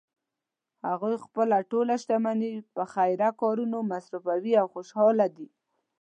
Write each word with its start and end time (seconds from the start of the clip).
هغوی 0.87 1.15
خپله 1.25 1.57
ټول 1.71 1.87
شتمني 2.01 2.53
په 2.75 2.83
خیریه 2.93 3.29
کارونو 3.41 3.77
مصرفوی 3.91 4.53
او 4.61 4.67
خوشحاله 4.73 5.27
دي 5.35 5.47